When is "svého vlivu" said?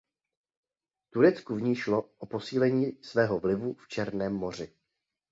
3.01-3.73